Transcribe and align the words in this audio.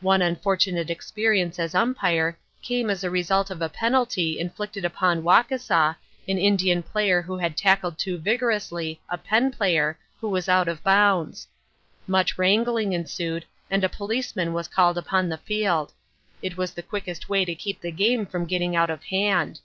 One 0.00 0.22
unfortunate 0.22 0.90
experience 0.90 1.56
as 1.60 1.72
Umpire 1.72 2.36
came 2.62 2.90
as 2.90 3.04
a 3.04 3.10
result 3.12 3.48
of 3.48 3.62
a 3.62 3.68
penalty 3.68 4.36
inflicted 4.40 4.84
upon 4.84 5.22
Wauseka, 5.22 5.96
an 6.26 6.36
Indian 6.36 6.82
player 6.82 7.22
who 7.22 7.36
had 7.38 7.56
tackled 7.56 7.96
too 7.96 8.18
vigorously 8.18 9.00
a 9.08 9.16
Penn' 9.16 9.52
player 9.52 9.96
who 10.20 10.28
was 10.30 10.48
out 10.48 10.66
of 10.66 10.82
bounds. 10.82 11.46
Much 12.08 12.36
wrangling 12.36 12.92
ensued 12.92 13.44
and 13.70 13.84
a 13.84 13.88
policeman 13.88 14.52
was 14.52 14.66
called 14.66 14.98
upon 14.98 15.28
the 15.28 15.38
field. 15.38 15.92
It 16.42 16.56
was 16.56 16.72
the 16.72 16.82
quickest 16.82 17.28
way 17.28 17.44
to 17.44 17.54
keep 17.54 17.80
the 17.80 17.92
game 17.92 18.26
from 18.26 18.46
getting 18.46 18.74
out 18.74 18.90
of 18.90 19.04
hand. 19.04 19.60